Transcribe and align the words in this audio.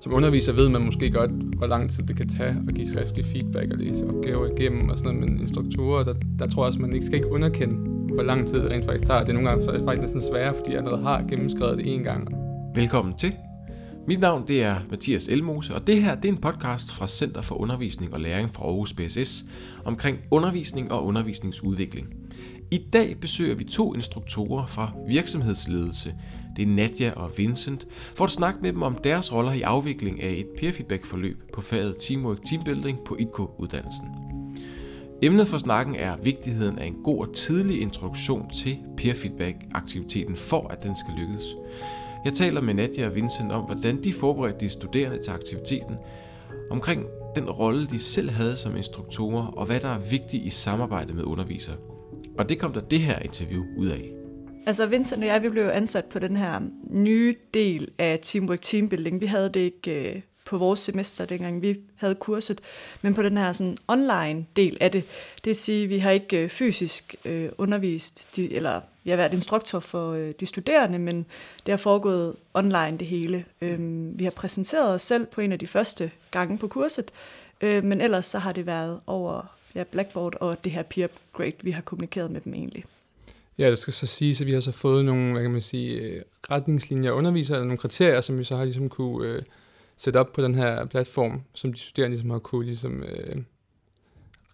som 0.00 0.12
underviser 0.12 0.52
ved 0.52 0.68
man 0.68 0.82
måske 0.82 1.10
godt, 1.10 1.30
hvor 1.30 1.66
lang 1.66 1.90
tid 1.90 2.04
det 2.04 2.16
kan 2.16 2.28
tage 2.28 2.56
at 2.68 2.74
give 2.74 2.86
skriftlig 2.86 3.24
feedback 3.24 3.72
og 3.72 3.78
læse 3.78 4.06
opgaver 4.06 4.46
igennem 4.56 4.88
og 4.88 4.98
sådan 4.98 5.14
noget, 5.14 5.30
men 5.30 5.40
instruktorer, 5.40 6.04
der, 6.04 6.14
der 6.38 6.46
tror 6.46 6.62
jeg 6.62 6.66
også, 6.66 6.80
man 6.80 6.92
ikke 6.92 7.06
skal 7.06 7.16
ikke 7.16 7.32
underkende, 7.32 7.74
hvor 8.14 8.22
lang 8.22 8.48
tid 8.48 8.58
det 8.58 8.70
rent 8.70 8.84
faktisk 8.84 9.06
tager. 9.06 9.20
Det 9.20 9.28
er 9.28 9.32
nogle 9.32 9.48
gange 9.48 9.64
så 9.64 9.70
er 9.70 9.76
det 9.76 9.84
faktisk 9.84 10.02
næsten 10.02 10.32
sværere, 10.32 10.54
fordi 10.54 10.70
jeg 10.70 10.78
allerede 10.78 11.02
har 11.02 11.22
gennemskrevet 11.28 11.78
det 11.78 11.94
en 11.94 12.02
gang. 12.02 12.28
Velkommen 12.74 13.14
til. 13.16 13.32
Mit 14.08 14.20
navn 14.20 14.48
det 14.48 14.62
er 14.62 14.76
Mathias 14.90 15.28
Elmose, 15.28 15.74
og 15.74 15.86
det 15.86 16.02
her 16.02 16.14
det 16.14 16.24
er 16.24 16.32
en 16.32 16.40
podcast 16.40 16.92
fra 16.92 17.06
Center 17.06 17.42
for 17.42 17.54
Undervisning 17.54 18.14
og 18.14 18.20
Læring 18.20 18.54
fra 18.54 18.64
Aarhus 18.64 18.92
BSS 18.92 19.44
omkring 19.84 20.18
undervisning 20.30 20.92
og 20.92 21.06
undervisningsudvikling. 21.06 22.06
I 22.72 22.78
dag 22.92 23.16
besøger 23.20 23.54
vi 23.54 23.64
to 23.64 23.94
instruktorer 23.94 24.66
fra 24.66 24.92
virksomhedsledelse. 25.08 26.14
Det 26.56 26.62
er 26.62 26.66
Nadja 26.66 27.10
og 27.10 27.30
Vincent, 27.36 27.86
for 28.14 28.24
at 28.24 28.30
snakke 28.30 28.60
med 28.62 28.72
dem 28.72 28.82
om 28.82 28.94
deres 29.04 29.32
roller 29.32 29.52
i 29.52 29.62
afvikling 29.62 30.22
af 30.22 30.30
et 30.30 30.46
peer 30.58 30.72
feedback 30.72 31.04
forløb 31.04 31.52
på 31.52 31.60
faget 31.60 31.96
Teamwork 32.00 32.38
Teambuilding 32.50 32.98
på 33.06 33.16
ITK-uddannelsen. 33.16 34.06
Emnet 35.22 35.46
for 35.46 35.58
snakken 35.58 35.94
er 35.94 36.16
vigtigheden 36.16 36.78
af 36.78 36.86
en 36.86 36.96
god 37.04 37.28
og 37.28 37.34
tidlig 37.34 37.80
introduktion 37.80 38.50
til 38.50 38.78
peer 38.96 39.14
feedback 39.14 39.56
aktiviteten 39.74 40.36
for 40.36 40.68
at 40.68 40.82
den 40.82 40.96
skal 40.96 41.14
lykkes. 41.18 41.44
Jeg 42.24 42.32
taler 42.32 42.60
med 42.60 42.74
Nadja 42.74 43.06
og 43.06 43.14
Vincent 43.14 43.52
om, 43.52 43.64
hvordan 43.64 44.04
de 44.04 44.12
forberedte 44.12 44.60
de 44.60 44.68
studerende 44.68 45.22
til 45.22 45.30
aktiviteten, 45.30 45.96
omkring 46.70 47.04
den 47.34 47.50
rolle, 47.50 47.86
de 47.86 47.98
selv 47.98 48.30
havde 48.30 48.56
som 48.56 48.76
instruktorer, 48.76 49.46
og 49.46 49.66
hvad 49.66 49.80
der 49.80 49.88
er 49.88 49.98
vigtigt 49.98 50.44
i 50.44 50.50
samarbejde 50.50 51.14
med 51.14 51.24
undervisere. 51.24 51.76
Og 52.40 52.48
det 52.48 52.58
kom 52.58 52.72
der 52.72 52.80
det 52.80 53.00
her 53.00 53.18
interview 53.18 53.64
ud 53.76 53.88
af. 53.88 54.10
Altså 54.66 54.86
Vincent 54.86 55.22
og 55.22 55.28
jeg, 55.28 55.42
vi 55.42 55.48
blev 55.48 55.70
ansat 55.72 56.04
på 56.04 56.18
den 56.18 56.36
her 56.36 56.60
nye 56.90 57.34
del 57.54 57.88
af 57.98 58.18
Teamwork 58.22 58.60
Teambuilding. 58.60 59.20
Vi 59.20 59.26
havde 59.26 59.48
det 59.48 59.60
ikke 59.60 60.14
øh, 60.14 60.20
på 60.44 60.58
vores 60.58 60.80
semester, 60.80 61.24
dengang 61.24 61.62
vi 61.62 61.80
havde 61.96 62.14
kurset, 62.14 62.60
men 63.02 63.14
på 63.14 63.22
den 63.22 63.36
her 63.36 63.52
sådan 63.52 63.78
online 63.88 64.46
del 64.56 64.78
af 64.80 64.90
det. 64.90 65.04
Det 65.36 65.46
vil 65.46 65.56
sige, 65.56 65.84
at 65.84 65.90
vi 65.90 65.98
har 65.98 66.10
ikke 66.10 66.44
øh, 66.44 66.48
fysisk 66.48 67.14
øh, 67.24 67.48
undervist, 67.58 68.28
de, 68.36 68.54
eller 68.54 68.80
jeg 69.04 69.12
har 69.12 69.16
været 69.16 69.32
instruktor 69.32 69.80
for 69.80 70.12
øh, 70.12 70.32
de 70.40 70.46
studerende, 70.46 70.98
men 70.98 71.26
det 71.66 71.72
har 71.72 71.76
foregået 71.76 72.36
online 72.54 72.98
det 72.98 73.06
hele. 73.06 73.44
Øhm, 73.60 74.18
vi 74.18 74.24
har 74.24 74.30
præsenteret 74.30 74.94
os 74.94 75.02
selv 75.02 75.26
på 75.26 75.40
en 75.40 75.52
af 75.52 75.58
de 75.58 75.66
første 75.66 76.10
gange 76.30 76.58
på 76.58 76.68
kurset, 76.68 77.10
øh, 77.60 77.84
men 77.84 78.00
ellers 78.00 78.26
så 78.26 78.38
har 78.38 78.52
det 78.52 78.66
været 78.66 79.00
over 79.06 79.59
ja, 79.74 79.84
Blackboard 79.84 80.36
og 80.40 80.64
det 80.64 80.72
her 80.72 80.82
peer 80.82 81.08
grade, 81.32 81.52
vi 81.62 81.70
har 81.70 81.82
kommunikeret 81.82 82.30
med 82.30 82.40
dem 82.40 82.54
egentlig. 82.54 82.84
Ja, 83.58 83.70
det 83.70 83.78
skal 83.78 83.92
så 83.92 84.06
sige, 84.06 84.36
at 84.40 84.46
vi 84.46 84.52
har 84.52 84.60
så 84.60 84.72
fået 84.72 85.04
nogle, 85.04 85.32
hvad 85.32 85.42
kan 85.42 85.50
man 85.50 85.62
sige, 85.62 86.00
øh, 86.00 86.22
retningslinjer 86.50 87.12
undervisere, 87.12 87.56
eller 87.56 87.66
nogle 87.66 87.78
kriterier, 87.78 88.20
som 88.20 88.38
vi 88.38 88.44
så 88.44 88.56
har 88.56 88.64
ligesom 88.64 88.88
kunne 88.88 89.28
øh, 89.28 89.42
sætte 89.96 90.16
op 90.16 90.32
på 90.32 90.42
den 90.42 90.54
her 90.54 90.84
platform, 90.84 91.42
som 91.54 91.72
de 91.72 91.78
studerende 91.78 92.16
ligesom 92.16 92.30
har 92.30 92.38
kunne 92.38 92.66
ligesom, 92.66 93.02
øh, 93.02 93.36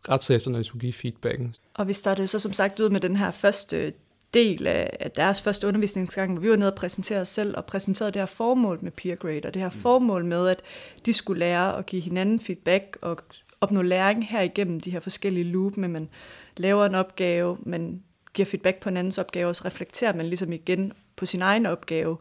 ret 0.08 0.24
sig 0.24 0.36
efter, 0.36 0.50
når 0.50 0.58
de 0.58 0.64
skulle 0.64 0.80
give 0.80 0.92
feedbacken. 0.92 1.54
Og 1.74 1.88
vi 1.88 1.92
startede 1.92 2.28
så 2.28 2.38
som 2.38 2.52
sagt 2.52 2.80
ud 2.80 2.90
med 2.90 3.00
den 3.00 3.16
her 3.16 3.30
første 3.30 3.92
del 4.34 4.66
af 4.66 5.10
deres 5.16 5.42
første 5.42 5.66
undervisningsgang, 5.66 6.32
hvor 6.32 6.40
vi 6.40 6.50
var 6.50 6.56
nede 6.56 6.72
og 6.72 6.78
præsentere 6.78 7.20
os 7.20 7.28
selv 7.28 7.56
og 7.56 7.64
præsenterede 7.64 8.12
det 8.12 8.20
her 8.20 8.26
formål 8.26 8.78
med 8.82 8.90
peer 8.90 9.14
grade, 9.14 9.40
og 9.44 9.54
det 9.54 9.62
her 9.62 9.68
formål 9.68 10.24
med, 10.24 10.48
at 10.48 10.62
de 11.06 11.12
skulle 11.12 11.38
lære 11.38 11.78
at 11.78 11.86
give 11.86 12.02
hinanden 12.02 12.40
feedback 12.40 12.98
og 13.02 13.18
opnå 13.60 13.82
læring 13.82 14.28
her 14.28 14.42
igennem 14.42 14.80
de 14.80 14.90
her 14.90 15.00
forskellige 15.00 15.44
loop, 15.44 15.76
med 15.76 15.88
man 15.88 16.08
laver 16.56 16.86
en 16.86 16.94
opgave, 16.94 17.58
man 17.62 18.02
giver 18.34 18.46
feedback 18.46 18.80
på 18.80 18.88
en 18.88 18.96
andens 18.96 19.18
opgave, 19.18 19.48
og 19.48 19.56
så 19.56 19.64
reflekterer 19.64 20.12
man 20.12 20.26
ligesom 20.26 20.52
igen 20.52 20.92
på 21.16 21.26
sin 21.26 21.42
egen 21.42 21.66
opgave. 21.66 22.16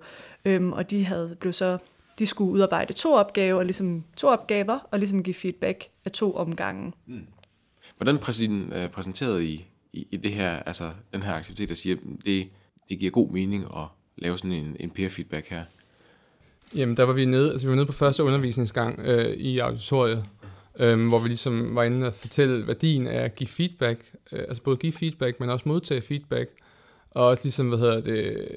Øhm, 0.45 0.73
og 0.73 0.89
de 0.92 1.05
havde 1.05 1.38
blev 1.39 1.53
så 1.53 1.77
de 2.19 2.25
skulle 2.25 2.52
udarbejde 2.52 2.94
to 2.94 3.14
opgaver, 3.14 3.64
ligesom 3.64 4.03
to 4.17 4.27
opgaver, 4.27 4.80
og 4.92 5.00
ligesom 5.00 5.23
give 5.23 5.33
feedback 5.33 5.88
af 6.05 6.11
to 6.11 6.36
omgange. 6.36 6.94
Mm. 7.05 7.27
Hvordan 7.97 8.16
øh, 8.72 8.89
præsenterede 8.89 9.45
I, 9.45 9.66
i, 9.94 10.08
i 10.11 10.17
det 10.17 10.33
her, 10.33 10.60
altså 10.60 10.92
den 11.14 11.23
her 11.23 11.33
aktivitet, 11.33 11.70
der 11.70 11.76
siger, 11.76 11.95
det, 12.26 12.48
det 12.89 12.99
giver 12.99 13.11
god 13.11 13.30
mening 13.30 13.64
at 13.64 13.87
lave 14.17 14.37
sådan 14.37 14.52
en, 14.52 14.76
en 14.80 14.92
peer 14.92 15.10
feedback 15.10 15.49
her? 15.49 15.64
Jamen, 16.76 16.98
der 16.98 17.04
var 17.04 17.14
vi 17.14 17.26
nede, 17.26 17.52
altså 17.52 17.67
vi 17.67 17.70
var 17.70 17.76
nede 17.76 17.86
på 17.86 17.92
første 17.92 18.23
undervisningsgang 18.23 18.99
øh, 18.99 19.33
i 19.37 19.60
auditoriet, 19.60 20.26
øh, 20.80 21.08
hvor 21.08 21.19
vi 21.19 21.27
ligesom 21.27 21.75
var 21.75 21.83
inde 21.83 22.08
og 22.08 22.13
fortælle 22.13 22.67
værdien 22.67 23.08
af 23.08 23.23
at 23.23 23.36
give 23.36 23.47
feedback, 23.47 23.99
øh, 24.31 24.39
altså 24.39 24.63
både 24.63 24.77
give 24.77 24.93
feedback, 24.93 25.39
men 25.39 25.49
også 25.49 25.69
modtage 25.69 26.02
feedback, 26.02 26.49
og 27.11 27.25
også 27.25 27.43
ligesom, 27.43 27.67
hvad 27.67 27.80
hedder 27.80 28.02
det, 28.02 28.47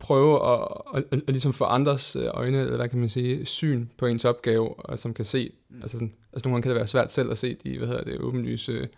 prøve 0.00 0.52
at, 0.52 0.68
at, 0.94 1.04
at, 1.10 1.18
at 1.26 1.30
ligesom 1.30 1.52
få 1.52 1.64
andres 1.64 2.16
øh, 2.16 2.30
øjne, 2.34 2.60
eller 2.60 2.76
hvad 2.76 2.88
kan 2.88 2.98
man 2.98 3.08
sige, 3.08 3.46
syn 3.46 3.86
på 3.96 4.06
ens 4.06 4.24
opgave, 4.24 4.78
og 4.78 4.98
som 4.98 5.14
kan 5.14 5.24
se, 5.24 5.52
mm. 5.68 5.82
altså, 5.82 5.96
sådan, 5.96 6.12
altså 6.32 6.48
nogle 6.48 6.54
gange 6.54 6.62
kan 6.62 6.70
det 6.70 6.76
være 6.76 6.88
svært 6.88 7.12
selv 7.12 7.30
at 7.30 7.38
se 7.38 7.56
de, 7.64 7.78
hvad 7.78 7.88
hedder 7.88 8.04
det, 8.04 8.20
åbenlyse 8.20 8.88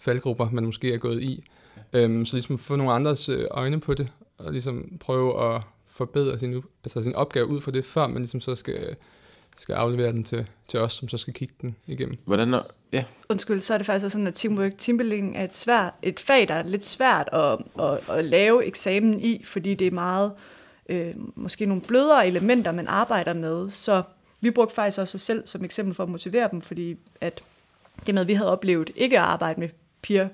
faldgrupper, 0.00 0.50
man 0.50 0.64
måske 0.64 0.94
er 0.94 0.98
gået 0.98 1.22
i. 1.22 1.44
Ja. 1.92 2.00
Øhm, 2.00 2.24
så 2.24 2.36
ligesom 2.36 2.58
få 2.58 2.76
nogle 2.76 2.92
andres 2.92 3.28
øh, 3.28 3.46
øjne 3.50 3.80
på 3.80 3.94
det, 3.94 4.08
og 4.38 4.52
ligesom 4.52 4.98
prøve 5.00 5.54
at 5.54 5.62
forbedre 5.86 6.38
sin, 6.38 6.62
altså 6.84 7.02
sin 7.02 7.14
opgave 7.14 7.46
ud 7.46 7.60
fra 7.60 7.70
det, 7.70 7.84
før 7.84 8.06
man 8.06 8.18
ligesom 8.18 8.40
så 8.40 8.54
skal 8.54 8.96
skal 9.56 9.74
aflevere 9.74 10.12
den 10.12 10.24
til, 10.24 10.46
til 10.68 10.80
os, 10.80 10.92
som 10.92 11.08
så 11.08 11.18
skal 11.18 11.34
kigge 11.34 11.54
den 11.62 11.76
igennem. 11.86 12.18
Hvordan 12.24 12.54
er, 12.54 12.58
ja. 12.92 13.04
Undskyld, 13.28 13.60
så 13.60 13.74
er 13.74 13.78
det 13.78 13.86
faktisk 13.86 14.12
sådan, 14.12 14.26
at 14.26 14.34
teamwork, 14.34 14.72
teambuilding 14.78 15.36
er 15.36 15.44
et, 15.44 15.54
svært, 15.54 15.92
et 16.02 16.20
fag, 16.20 16.48
der 16.48 16.54
er 16.54 16.62
lidt 16.62 16.84
svært 16.84 17.28
at, 17.32 17.58
at, 17.84 18.16
at 18.18 18.24
lave 18.24 18.64
eksamen 18.64 19.20
i, 19.20 19.42
fordi 19.44 19.74
det 19.74 19.86
er 19.86 19.90
meget, 19.90 20.32
øh, 20.88 21.14
måske 21.34 21.66
nogle 21.66 21.82
blødere 21.82 22.26
elementer, 22.26 22.72
man 22.72 22.88
arbejder 22.88 23.32
med. 23.32 23.70
Så 23.70 24.02
vi 24.40 24.50
brugte 24.50 24.74
faktisk 24.74 24.98
også 24.98 25.16
os 25.16 25.22
selv 25.22 25.46
som 25.46 25.64
eksempel 25.64 25.94
for 25.94 26.02
at 26.02 26.08
motivere 26.08 26.48
dem, 26.50 26.60
fordi 26.60 26.96
at 27.20 27.42
det 28.06 28.14
med, 28.14 28.22
at 28.22 28.28
vi 28.28 28.34
havde 28.34 28.50
oplevet 28.50 28.90
ikke 28.96 29.18
at 29.18 29.24
arbejde 29.24 29.60
med 29.60 29.68
peer 30.02 30.28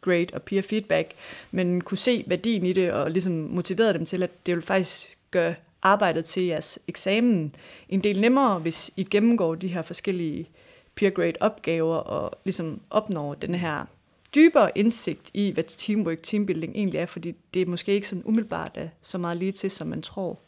grade 0.00 0.26
og 0.32 0.42
peer 0.42 0.62
feedback, 0.62 1.12
men 1.50 1.80
kunne 1.80 1.98
se 1.98 2.24
værdien 2.26 2.66
i 2.66 2.72
det 2.72 2.92
og 2.92 3.10
ligesom 3.10 3.32
motiverede 3.32 3.92
dem 3.92 4.06
til, 4.06 4.22
at 4.22 4.46
det 4.46 4.54
vil 4.54 4.62
faktisk 4.62 5.18
gøre 5.30 5.54
arbejdet 5.84 6.24
til 6.24 6.42
jeres 6.42 6.78
eksamen 6.88 7.54
en 7.88 8.04
del 8.04 8.20
nemmere, 8.20 8.58
hvis 8.58 8.90
I 8.96 9.04
gennemgår 9.04 9.54
de 9.54 9.68
her 9.68 9.82
forskellige 9.82 10.48
peer 10.94 11.10
grade 11.10 11.32
opgaver 11.40 11.96
og 11.96 12.38
ligesom 12.44 12.80
opnår 12.90 13.34
den 13.34 13.54
her 13.54 13.84
dybere 14.34 14.78
indsigt 14.78 15.30
i, 15.34 15.50
hvad 15.50 15.64
teamwork, 15.64 16.22
teambuilding 16.22 16.74
egentlig 16.76 16.98
er, 16.98 17.06
fordi 17.06 17.34
det 17.54 17.62
er 17.62 17.66
måske 17.66 17.92
ikke 17.92 18.08
sådan 18.08 18.22
umiddelbart 18.24 18.72
er 18.74 18.88
så 19.02 19.18
meget 19.18 19.36
lige 19.36 19.52
til, 19.52 19.70
som 19.70 19.86
man 19.86 20.02
tror. 20.02 20.38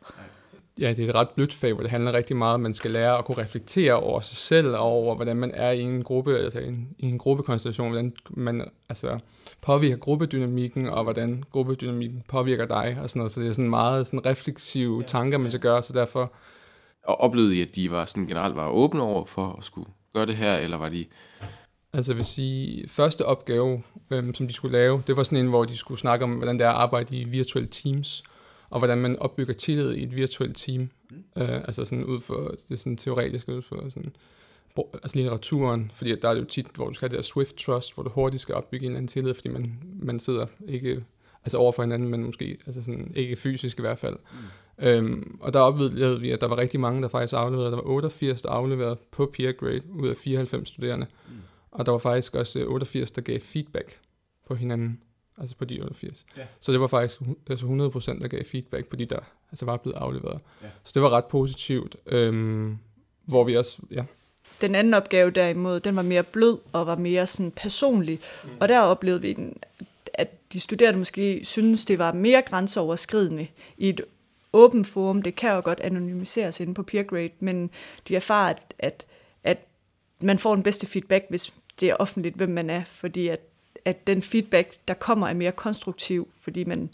Ja, 0.80 0.90
det 0.90 1.04
er 1.04 1.08
et 1.08 1.14
ret 1.14 1.30
blødt 1.30 1.52
fag, 1.52 1.72
hvor 1.72 1.82
det 1.82 1.90
handler 1.90 2.12
rigtig 2.12 2.36
meget 2.36 2.54
om, 2.54 2.60
at 2.60 2.62
man 2.62 2.74
skal 2.74 2.90
lære 2.90 3.18
at 3.18 3.24
kunne 3.24 3.38
reflektere 3.38 3.94
over 3.94 4.20
sig 4.20 4.36
selv, 4.36 4.68
og 4.68 4.80
over 4.80 5.14
hvordan 5.14 5.36
man 5.36 5.50
er 5.54 5.70
i 5.70 5.80
en 5.80 6.02
gruppe, 6.02 6.38
altså 6.38 6.60
i 6.60 6.68
en, 6.68 6.88
i 6.98 7.06
en 7.06 7.18
gruppekonstellation, 7.18 7.88
hvordan 7.88 8.12
man 8.30 8.70
altså, 8.88 9.18
påvirker 9.62 9.96
gruppedynamikken, 9.96 10.88
og 10.88 11.02
hvordan 11.02 11.44
gruppedynamikken 11.52 12.22
påvirker 12.28 12.66
dig, 12.66 12.98
og 13.02 13.10
sådan 13.10 13.20
noget. 13.20 13.32
Så 13.32 13.40
det 13.40 13.48
er 13.48 13.52
sådan 13.52 13.70
meget 13.70 14.06
sådan 14.06 14.26
refleksive 14.26 15.00
ja, 15.00 15.06
tanker, 15.06 15.38
man 15.38 15.50
skal 15.50 15.60
gøre, 15.60 15.82
så 15.82 15.92
derfor... 15.92 16.32
Og 17.04 17.20
oplevede 17.20 17.56
I, 17.56 17.62
at 17.62 17.76
de 17.76 17.90
var 17.90 18.04
sådan 18.04 18.26
generelt 18.26 18.56
var 18.56 18.68
åbne 18.68 19.02
over 19.02 19.24
for 19.24 19.56
at 19.58 19.64
skulle 19.64 19.88
gøre 20.14 20.26
det 20.26 20.36
her, 20.36 20.56
eller 20.56 20.76
var 20.76 20.88
de... 20.88 21.04
Altså 21.92 22.12
jeg 22.12 22.16
vil 22.16 22.24
sige, 22.24 22.88
første 22.88 23.26
opgave, 23.26 23.82
øhm, 24.10 24.34
som 24.34 24.48
de 24.48 24.52
skulle 24.52 24.78
lave, 24.78 25.02
det 25.06 25.16
var 25.16 25.22
sådan 25.22 25.38
en, 25.38 25.46
hvor 25.46 25.64
de 25.64 25.76
skulle 25.76 26.00
snakke 26.00 26.24
om, 26.24 26.32
hvordan 26.32 26.58
det 26.58 26.64
er 26.64 26.70
at 26.70 26.76
arbejde 26.76 27.16
i 27.16 27.24
virtuelle 27.24 27.68
teams 27.68 28.22
og 28.70 28.78
hvordan 28.78 28.98
man 28.98 29.18
opbygger 29.18 29.54
tillid 29.54 29.92
i 29.92 30.02
et 30.02 30.16
virtuelt 30.16 30.56
team. 30.56 30.90
Mm. 31.10 31.16
Uh, 31.36 31.48
altså 31.48 31.84
sådan 31.84 32.04
ud 32.04 32.20
for, 32.20 32.54
det 32.68 32.80
sådan 32.80 32.96
teoretisk 32.96 33.48
ud 33.48 33.62
for 33.62 33.88
sådan, 33.88 34.12
altså 35.02 35.16
litteraturen, 35.16 35.90
fordi 35.94 36.20
der 36.20 36.28
er 36.28 36.34
det 36.34 36.40
jo 36.40 36.46
tit, 36.46 36.66
hvor 36.74 36.88
du 36.88 36.94
skal 36.94 37.08
have 37.08 37.16
det 37.16 37.24
der 37.24 37.30
swift 37.30 37.56
trust, 37.56 37.94
hvor 37.94 38.02
du 38.02 38.10
hurtigt 38.10 38.42
skal 38.42 38.54
opbygge 38.54 38.84
en 38.84 38.90
eller 38.90 38.98
anden 38.98 39.08
tillid, 39.08 39.34
fordi 39.34 39.48
man, 39.48 39.78
man 40.02 40.20
sidder 40.20 40.46
ikke 40.68 41.04
altså 41.44 41.58
over 41.58 41.72
for 41.72 41.82
hinanden, 41.82 42.08
men 42.08 42.24
måske 42.24 42.58
altså 42.66 42.82
sådan, 42.82 43.12
ikke 43.16 43.36
fysisk 43.36 43.78
i 43.78 43.82
hvert 43.82 43.98
fald. 43.98 44.16
Mm. 44.32 44.86
Øhm, 44.86 45.38
og 45.40 45.52
der 45.52 45.60
oplevede 45.60 46.20
vi, 46.20 46.30
at 46.30 46.40
der 46.40 46.46
var 46.46 46.58
rigtig 46.58 46.80
mange, 46.80 47.02
der 47.02 47.08
faktisk 47.08 47.34
afleverede. 47.34 47.70
Der 47.70 47.76
var 47.76 47.86
88, 47.86 48.42
der 48.42 48.48
afleverede 48.48 48.98
på 49.10 49.30
peer 49.34 49.52
grade 49.52 49.82
ud 49.90 50.08
af 50.08 50.16
94 50.16 50.68
studerende. 50.68 51.06
Mm. 51.28 51.34
Og 51.70 51.86
der 51.86 51.92
var 51.92 51.98
faktisk 51.98 52.34
også 52.34 52.64
88, 52.66 53.10
der 53.10 53.22
gav 53.22 53.40
feedback 53.40 54.00
på 54.46 54.54
hinanden 54.54 55.00
altså 55.38 55.56
på 55.56 55.64
de 55.64 55.80
88. 55.80 56.26
Ja. 56.36 56.42
Så 56.60 56.72
det 56.72 56.80
var 56.80 56.86
faktisk 56.86 57.20
altså 57.50 57.66
100%, 57.66 58.20
der 58.20 58.28
gav 58.28 58.44
feedback 58.44 58.88
på 58.88 58.96
de, 58.96 59.04
der 59.06 59.20
altså 59.50 59.64
var 59.64 59.76
blevet 59.76 59.96
afleveret. 59.96 60.40
Ja. 60.62 60.68
Så 60.82 60.90
det 60.94 61.02
var 61.02 61.10
ret 61.10 61.24
positivt, 61.24 61.96
øhm, 62.06 62.78
hvor 63.24 63.44
vi 63.44 63.56
også, 63.56 63.78
ja. 63.90 64.04
Den 64.60 64.74
anden 64.74 64.94
opgave 64.94 65.30
derimod, 65.30 65.80
den 65.80 65.96
var 65.96 66.02
mere 66.02 66.22
blød 66.22 66.58
og 66.72 66.86
var 66.86 66.96
mere 66.96 67.26
sådan 67.26 67.50
personlig, 67.50 68.20
mm. 68.44 68.50
og 68.60 68.68
der 68.68 68.80
oplevede 68.80 69.20
vi, 69.20 69.36
at 70.14 70.52
de 70.52 70.60
studerende 70.60 70.98
måske 70.98 71.40
synes, 71.44 71.84
det 71.84 71.98
var 71.98 72.12
mere 72.12 72.42
grænseoverskridende 72.42 73.46
i 73.78 73.88
et 73.88 74.00
åbent 74.52 74.86
forum. 74.86 75.22
Det 75.22 75.36
kan 75.36 75.52
jo 75.52 75.60
godt 75.64 75.80
anonymiseres 75.80 76.60
inde 76.60 76.74
på 76.74 76.82
peer 76.82 77.02
grade, 77.02 77.30
men 77.40 77.70
de 78.08 78.16
erfarer, 78.16 78.48
at, 78.50 78.74
at, 78.78 79.06
at 79.44 79.58
man 80.20 80.38
får 80.38 80.54
den 80.54 80.62
bedste 80.62 80.86
feedback, 80.86 81.24
hvis 81.28 81.52
det 81.80 81.90
er 81.90 81.96
offentligt, 81.96 82.36
hvem 82.36 82.48
man 82.48 82.70
er, 82.70 82.84
fordi 82.84 83.28
at 83.28 83.40
at 83.86 84.06
den 84.06 84.22
feedback, 84.22 84.74
der 84.88 84.94
kommer, 84.94 85.28
er 85.28 85.34
mere 85.34 85.52
konstruktiv, 85.52 86.28
fordi 86.40 86.64
man 86.64 86.88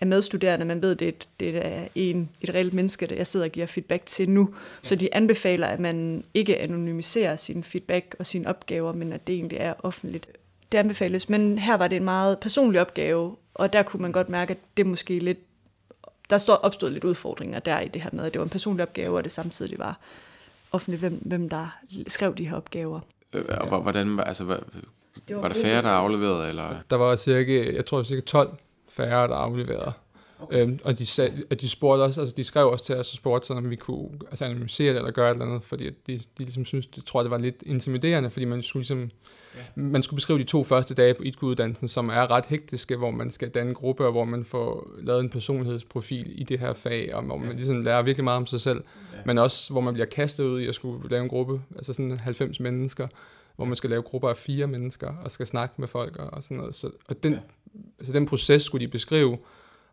af 0.00 0.06
medstuderende. 0.06 0.66
Man 0.66 0.82
ved, 0.82 0.94
det 0.94 1.04
er, 1.04 1.08
et, 1.08 1.28
det 1.40 1.66
er 1.66 1.88
en, 1.94 2.28
et 2.40 2.54
reelt 2.54 2.74
menneske, 2.74 3.06
der 3.06 3.14
jeg 3.14 3.26
sidder 3.26 3.46
og 3.46 3.52
giver 3.52 3.66
feedback 3.66 4.06
til 4.06 4.30
nu. 4.30 4.54
Så 4.82 4.96
de 4.96 5.14
anbefaler, 5.14 5.66
at 5.66 5.80
man 5.80 6.24
ikke 6.34 6.58
anonymiserer 6.58 7.36
sin 7.36 7.64
feedback 7.64 8.16
og 8.18 8.26
sine 8.26 8.48
opgaver, 8.48 8.92
men 8.92 9.12
at 9.12 9.26
det 9.26 9.34
egentlig 9.34 9.58
er 9.58 9.74
offentligt. 9.78 10.26
Det 10.72 10.78
anbefales, 10.78 11.28
men 11.28 11.58
her 11.58 11.76
var 11.76 11.88
det 11.88 11.96
en 11.96 12.04
meget 12.04 12.38
personlig 12.38 12.80
opgave, 12.80 13.36
og 13.54 13.72
der 13.72 13.82
kunne 13.82 14.02
man 14.02 14.12
godt 14.12 14.28
mærke, 14.28 14.50
at 14.50 14.58
det 14.76 14.86
måske 14.86 15.18
lidt 15.18 15.38
der 16.30 16.38
står 16.38 16.54
opstået 16.54 16.92
lidt 16.92 17.04
udfordringer 17.04 17.58
der 17.58 17.80
i 17.80 17.88
det 17.88 18.02
her 18.02 18.10
med, 18.12 18.24
at 18.24 18.32
det 18.32 18.38
var 18.38 18.44
en 18.44 18.50
personlig 18.50 18.82
opgave, 18.82 19.16
og 19.16 19.24
det 19.24 19.32
samtidig 19.32 19.78
var 19.78 19.98
offentligt, 20.72 21.00
hvem, 21.00 21.20
hvem 21.24 21.48
der 21.48 21.78
skrev 22.06 22.34
de 22.34 22.48
her 22.48 22.56
opgaver. 22.56 23.00
Øh, 23.34 23.44
og 23.60 23.82
hvordan 23.82 24.16
var, 24.16 24.24
altså, 24.24 24.60
var, 25.28 25.40
var, 25.40 25.48
var 25.48 25.54
der 25.54 25.62
færre, 25.62 25.82
der 25.82 25.88
afleverede? 25.88 26.48
Eller? 26.48 26.76
Der 26.90 26.96
var 26.96 27.16
cirka, 27.16 27.74
jeg 27.74 27.86
tror 27.86 28.02
cirka 28.02 28.20
12 28.20 28.56
færre, 28.88 29.28
der 29.28 29.34
afleverede. 29.34 29.92
Okay. 30.40 30.62
Øhm, 30.62 30.78
og 30.84 30.98
de, 30.98 31.06
sag, 31.06 31.32
og 31.50 31.60
de 31.60 31.68
spurgte 31.68 32.02
også, 32.02 32.20
altså 32.20 32.36
de 32.36 32.44
skrev 32.44 32.66
også 32.66 32.84
til 32.84 32.96
os 32.96 33.10
og 33.10 33.16
spurgte, 33.16 33.50
om 33.50 33.70
vi 33.70 33.76
kunne 33.76 34.08
altså, 34.30 34.44
anonymisere 34.44 34.92
det 34.92 34.96
eller 34.96 35.10
gøre 35.10 35.30
et 35.30 35.34
eller 35.34 35.46
andet, 35.46 35.62
fordi 35.62 35.84
de, 35.84 36.18
de 36.18 36.18
ligesom 36.38 36.64
synes, 36.64 36.86
de 36.86 37.00
tror, 37.00 37.22
det 37.22 37.30
var 37.30 37.38
lidt 37.38 37.62
intimiderende, 37.66 38.30
fordi 38.30 38.44
man 38.44 38.62
skulle 38.62 38.80
ligesom, 38.80 39.10
ja. 39.54 39.60
man 39.74 40.02
skulle 40.02 40.16
beskrive 40.16 40.38
de 40.38 40.44
to 40.44 40.64
første 40.64 40.94
dage 40.94 41.14
på 41.14 41.22
ITKU-uddannelsen, 41.22 41.88
som 41.88 42.08
er 42.08 42.30
ret 42.30 42.46
hektiske, 42.46 42.96
hvor 42.96 43.10
man 43.10 43.30
skal 43.30 43.48
danne 43.48 43.74
grupper, 43.74 44.04
og 44.04 44.12
hvor 44.12 44.24
man 44.24 44.44
får 44.44 44.90
lavet 45.02 45.20
en 45.20 45.30
personlighedsprofil 45.30 46.40
i 46.40 46.44
det 46.44 46.58
her 46.58 46.72
fag, 46.72 47.14
og 47.14 47.22
hvor 47.22 47.36
man 47.36 47.48
ja. 47.48 47.54
ligesom 47.54 47.82
lærer 47.82 48.02
virkelig 48.02 48.24
meget 48.24 48.36
om 48.36 48.46
sig 48.46 48.60
selv, 48.60 48.84
ja. 49.12 49.18
men 49.26 49.38
også 49.38 49.72
hvor 49.72 49.80
man 49.80 49.94
bliver 49.94 50.06
kastet 50.06 50.44
ud 50.44 50.60
i 50.60 50.66
at 50.66 50.74
skulle 50.74 51.08
lave 51.08 51.22
en 51.22 51.28
gruppe, 51.28 51.60
altså 51.76 51.92
sådan 51.92 52.18
90 52.18 52.60
mennesker, 52.60 53.08
hvor 53.58 53.66
man 53.66 53.76
skal 53.76 53.90
lave 53.90 54.02
grupper 54.02 54.28
af 54.28 54.36
fire 54.36 54.66
mennesker, 54.66 55.14
og 55.24 55.30
skal 55.30 55.46
snakke 55.46 55.74
med 55.78 55.88
folk 55.88 56.16
og, 56.16 56.30
og 56.32 56.42
sådan 56.42 56.56
noget. 56.56 56.74
Så, 56.74 56.90
og 57.08 57.22
den, 57.22 57.32
ja. 57.32 57.38
altså 57.98 58.12
den 58.12 58.26
proces 58.26 58.62
skulle 58.62 58.86
de 58.86 58.90
beskrive, 58.90 59.38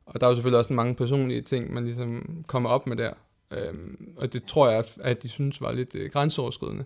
og 0.05 0.21
der 0.21 0.27
er 0.27 0.31
jo 0.31 0.35
selvfølgelig 0.35 0.59
også 0.59 0.73
mange 0.73 0.95
personlige 0.95 1.41
ting, 1.41 1.73
man 1.73 1.83
ligesom 1.83 2.43
kommer 2.47 2.69
op 2.69 2.87
med 2.87 2.97
der. 2.97 3.13
Øhm, 3.51 4.13
og 4.17 4.33
det 4.33 4.43
tror 4.43 4.69
jeg, 4.69 4.83
at 5.01 5.23
de 5.23 5.29
synes 5.29 5.61
var 5.61 5.71
lidt 5.71 5.95
øh, 5.95 6.11
grænseoverskridende. 6.11 6.85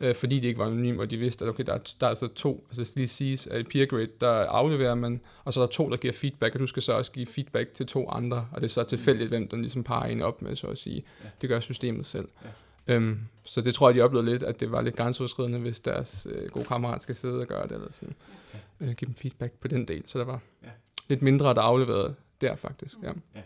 Ja. 0.00 0.08
Øh, 0.08 0.14
fordi 0.14 0.40
de 0.40 0.46
ikke 0.46 0.58
var 0.58 0.66
anonyme, 0.66 1.02
og 1.02 1.10
de 1.10 1.16
vidste, 1.16 1.44
at 1.44 1.48
okay, 1.48 1.64
der, 1.64 1.74
er, 1.74 1.78
der 2.00 2.06
er 2.06 2.10
altså 2.10 2.28
to, 2.28 2.66
altså 2.70 2.92
lige 2.96 3.08
siges, 3.08 3.46
at 3.46 3.60
i 3.60 3.62
peer 3.62 3.86
grade, 3.86 4.08
der 4.20 4.30
afleverer 4.30 4.94
man, 4.94 5.20
og 5.44 5.52
så 5.52 5.60
er 5.60 5.66
der 5.66 5.72
to, 5.72 5.90
der 5.90 5.96
giver 5.96 6.12
feedback, 6.12 6.54
og 6.54 6.60
du 6.60 6.66
skal 6.66 6.82
så 6.82 6.92
også 6.92 7.12
give 7.12 7.26
feedback 7.26 7.74
til 7.74 7.86
to 7.86 8.08
andre, 8.10 8.48
og 8.52 8.60
det 8.60 8.66
er 8.66 8.72
så 8.72 8.82
tilfældigt, 8.82 9.28
hvem 9.28 9.48
der 9.48 9.56
ligesom 9.56 9.84
parer 9.84 10.06
en 10.06 10.22
op 10.22 10.42
med, 10.42 10.56
så 10.56 10.66
at 10.66 10.78
sige. 10.78 11.04
Ja. 11.24 11.28
Det 11.40 11.48
gør 11.48 11.60
systemet 11.60 12.06
selv. 12.06 12.28
Ja. 12.44 12.48
Øhm, 12.88 13.18
så 13.44 13.60
det 13.60 13.74
tror 13.74 13.88
jeg, 13.88 13.94
de 13.94 14.00
oplevede 14.00 14.30
lidt, 14.30 14.42
at 14.42 14.60
det 14.60 14.72
var 14.72 14.80
lidt 14.80 14.96
grænseoverskridende, 14.96 15.58
hvis 15.58 15.80
deres 15.80 16.26
øh, 16.30 16.48
gode 16.48 16.64
kammerat 16.64 17.02
skal 17.02 17.14
sidde 17.14 17.40
og 17.40 17.46
gøre 17.46 17.62
det, 17.62 17.72
eller 17.72 17.92
sådan. 17.92 18.14
Ja. 18.54 18.86
Øh, 18.86 18.94
give 18.94 19.06
dem 19.06 19.14
feedback 19.14 19.52
på 19.52 19.68
den 19.68 19.88
del, 19.88 20.02
så 20.06 20.18
der 20.18 20.24
var 20.24 20.40
ja. 20.64 20.68
lidt 21.08 21.22
mindre, 21.22 21.54
der 21.54 21.60
afleverede 21.60 22.14
der 22.40 22.56
faktisk. 22.56 22.94
Ja. 23.02 23.12
ja. 23.34 23.40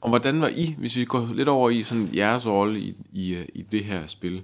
Og 0.00 0.08
hvordan 0.08 0.40
var 0.40 0.48
I, 0.48 0.74
hvis 0.78 0.96
vi 0.96 1.04
går 1.04 1.30
lidt 1.34 1.48
over 1.48 1.70
i 1.70 1.82
sådan 1.82 2.14
jeres 2.14 2.46
rolle 2.46 2.80
i, 2.80 2.96
i, 3.12 3.34
øh, 3.34 3.46
i 3.54 3.62
det 3.62 3.84
her 3.84 4.06
spil? 4.06 4.42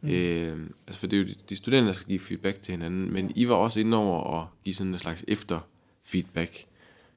Mm. 0.00 0.08
Øh, 0.08 0.70
altså 0.86 1.00
for 1.00 1.06
det 1.06 1.16
er 1.16 1.20
jo 1.20 1.28
de, 1.28 1.34
de 1.48 1.56
studerende, 1.56 1.88
der 1.88 1.94
skal 1.94 2.08
give 2.08 2.20
feedback 2.20 2.62
til 2.62 2.72
hinanden, 2.72 3.12
men 3.12 3.32
I 3.34 3.48
var 3.48 3.54
også 3.54 3.80
inde 3.80 3.96
over 3.96 4.40
at 4.40 4.46
give 4.64 4.74
sådan 4.74 4.92
en 4.92 4.98
slags 4.98 5.24
efter 5.28 5.60
feedback. 6.02 6.52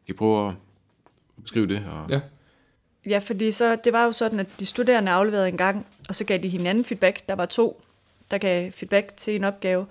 Kan 0.06 0.14
I 0.16 0.18
prøve 0.18 0.50
at 0.50 0.56
beskrive 1.42 1.68
det? 1.68 1.86
Og... 1.86 2.10
Ja. 2.10 2.22
Ja, 3.10 3.18
fordi 3.18 3.52
så, 3.52 3.76
det 3.76 3.94
var 3.94 4.06
jo 4.06 4.12
sådan, 4.12 4.40
at 4.40 4.48
de 4.60 4.66
studerende 4.66 5.12
afleverede 5.12 5.48
en 5.48 5.58
gang, 5.58 5.86
og 6.10 6.16
så 6.16 6.24
gav 6.24 6.38
de 6.38 6.50
hinanden 6.50 6.86
feedback. 6.86 7.30
Der 7.30 7.36
var 7.36 7.46
to, 7.46 7.82
der 8.32 8.38
gav 8.38 8.72
feedback 8.72 9.18
til 9.18 9.36
en 9.36 9.44
opgave, 9.44 9.86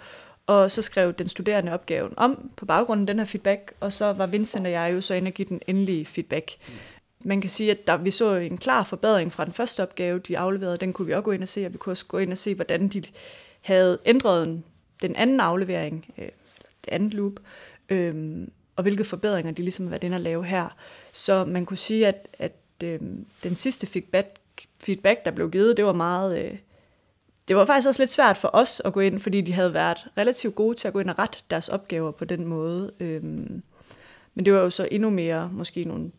og 0.46 0.70
så 0.70 0.82
skrev 0.82 1.12
den 1.12 1.28
studerende 1.28 1.72
opgaven 1.72 2.14
om 2.16 2.50
på 2.56 2.66
baggrunden 2.66 3.08
den 3.08 3.18
her 3.18 3.26
feedback, 3.26 3.72
og 3.80 3.92
så 3.92 4.12
var 4.12 4.26
Vincent 4.26 4.66
og 4.66 4.72
jeg 4.72 4.92
jo 4.94 5.00
så 5.00 5.14
inde 5.14 5.28
og 5.28 5.32
give 5.32 5.48
den 5.48 5.60
endelige 5.66 6.06
feedback. 6.06 6.50
Man 7.24 7.40
kan 7.40 7.50
sige, 7.50 7.70
at 7.70 7.86
der, 7.86 7.96
vi 7.96 8.10
så 8.10 8.34
en 8.34 8.58
klar 8.58 8.84
forbedring 8.84 9.32
fra 9.32 9.44
den 9.44 9.52
første 9.52 9.82
opgave, 9.82 10.18
de 10.18 10.38
afleverede. 10.38 10.76
Den 10.76 10.92
kunne 10.92 11.06
vi 11.06 11.12
også 11.12 11.22
gå 11.22 11.30
ind 11.30 11.42
og 11.42 11.48
se, 11.48 11.66
og 11.66 11.72
vi 11.72 11.78
kunne 11.78 11.92
også 11.92 12.06
gå 12.06 12.18
ind 12.18 12.32
og 12.32 12.38
se, 12.38 12.54
hvordan 12.54 12.88
de 12.88 13.02
havde 13.60 13.98
ændret 14.06 14.62
den 15.02 15.16
anden 15.16 15.40
aflevering, 15.40 16.06
øh, 16.18 16.24
det 16.84 16.92
andet 16.92 17.14
loop, 17.14 17.32
øh, 17.88 18.46
og 18.76 18.82
hvilke 18.82 19.04
forbedringer 19.04 19.52
de 19.52 19.62
ligesom 19.62 19.86
har 19.86 19.90
været 19.90 20.04
inde 20.04 20.14
og 20.14 20.20
lave 20.20 20.44
her. 20.44 20.68
Så 21.12 21.44
man 21.44 21.66
kunne 21.66 21.76
sige, 21.76 22.06
at, 22.06 22.28
at 22.38 22.52
øh, 22.82 23.00
den 23.42 23.54
sidste 23.54 23.86
feedback, 23.86 24.38
feedback, 24.78 25.24
der 25.24 25.30
blev 25.30 25.50
givet, 25.50 25.76
det 25.76 25.84
var 25.84 25.92
meget... 25.92 26.44
Øh, 26.44 26.58
det 27.48 27.56
var 27.56 27.64
faktisk 27.64 27.88
også 27.88 28.02
lidt 28.02 28.10
svært 28.10 28.36
for 28.36 28.50
os 28.52 28.82
at 28.84 28.92
gå 28.92 29.00
ind, 29.00 29.18
fordi 29.18 29.40
de 29.40 29.52
havde 29.52 29.74
været 29.74 29.98
relativt 30.18 30.54
gode 30.54 30.76
til 30.76 30.88
at 30.88 30.94
gå 30.94 31.00
ind 31.00 31.10
og 31.10 31.18
rette 31.18 31.38
deres 31.50 31.68
opgaver 31.68 32.10
på 32.10 32.24
den 32.24 32.46
måde. 32.46 32.92
Øhm, 33.00 33.62
men 34.34 34.44
det 34.44 34.52
var 34.52 34.60
jo 34.60 34.70
så 34.70 34.88
endnu 34.90 35.10
mere 35.10 35.50
måske 35.52 35.84
nogle 35.84 36.10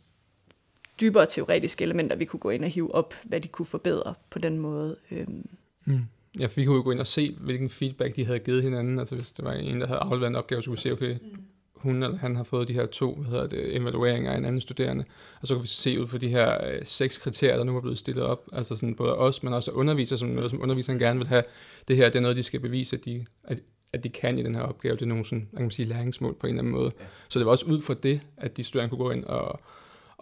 dybere 1.01 1.25
teoretiske 1.25 1.83
elementer, 1.83 2.15
vi 2.15 2.25
kunne 2.25 2.39
gå 2.39 2.49
ind 2.49 2.63
og 2.63 2.69
hive 2.69 2.95
op, 2.95 3.13
hvad 3.23 3.41
de 3.41 3.47
kunne 3.47 3.65
forbedre 3.65 4.13
på 4.29 4.39
den 4.39 4.59
måde. 4.59 4.97
Øhm. 5.11 5.49
Mm. 5.85 5.99
Ja, 6.39 6.47
vi 6.55 6.65
kunne 6.65 6.75
jo 6.75 6.83
gå 6.83 6.91
ind 6.91 6.99
og 6.99 7.07
se, 7.07 7.37
hvilken 7.39 7.69
feedback 7.69 8.15
de 8.15 8.25
havde 8.25 8.39
givet 8.39 8.63
hinanden. 8.63 8.99
Altså 8.99 9.15
hvis 9.15 9.31
det 9.31 9.45
var 9.45 9.53
en, 9.53 9.81
der 9.81 9.87
havde 9.87 9.99
afleveret 9.99 10.29
en 10.29 10.35
opgave, 10.35 10.63
så 10.63 10.69
kunne 10.69 10.77
vi 10.77 10.81
se, 10.81 10.91
okay, 10.91 11.17
mm 11.21 11.45
hun 11.85 12.03
eller 12.03 12.17
han 12.17 12.35
har 12.35 12.43
fået 12.43 12.67
de 12.67 12.73
her 12.73 12.85
to 12.85 13.15
hvad 13.15 13.31
hedder 13.31 13.47
det, 13.47 13.75
evalueringer 13.75 14.31
af 14.31 14.37
en 14.37 14.45
anden 14.45 14.61
studerende, 14.61 15.05
og 15.41 15.47
så 15.47 15.55
kan 15.55 15.63
vi 15.63 15.67
se 15.67 16.01
ud 16.01 16.07
for 16.07 16.17
de 16.17 16.27
her 16.27 16.67
øh, 16.67 16.81
seks 16.83 17.17
kriterier, 17.17 17.57
der 17.57 17.63
nu 17.63 17.77
er 17.77 17.81
blevet 17.81 17.97
stillet 17.97 18.23
op, 18.23 18.47
altså 18.53 18.75
sådan 18.75 18.95
både 18.95 19.15
os, 19.15 19.43
men 19.43 19.53
også 19.53 19.71
undervisere, 19.71 20.19
som 20.19 20.27
noget, 20.27 20.49
som 20.49 20.61
underviseren 20.61 20.99
gerne 20.99 21.19
vil 21.19 21.27
have. 21.27 21.43
Det 21.87 21.95
her, 21.95 22.05
det 22.05 22.15
er 22.15 22.21
noget, 22.21 22.37
de 22.37 22.43
skal 22.43 22.59
bevise, 22.59 22.95
at 22.95 23.05
de, 23.05 23.25
at, 23.43 23.59
at 23.93 24.03
de 24.03 24.09
kan 24.09 24.39
i 24.39 24.43
den 24.43 24.55
her 24.55 24.61
opgave. 24.61 24.95
Det 24.95 25.01
er 25.01 25.05
nogle 25.05 25.25
sådan, 25.25 25.49
man 25.51 25.63
kan 25.63 25.71
sige, 25.71 25.87
læringsmål 25.87 26.35
på 26.39 26.47
en 26.47 26.53
eller 26.53 26.61
anden 26.61 26.73
måde. 26.73 26.91
Ja. 26.99 27.05
Så 27.29 27.39
det 27.39 27.45
var 27.45 27.51
også 27.51 27.65
ud 27.65 27.81
fra 27.81 27.93
det, 27.93 28.21
at 28.37 28.57
de 28.57 28.63
studerende 28.63 28.89
kunne 28.89 29.05
gå 29.05 29.11
ind 29.11 29.23
og, 29.23 29.59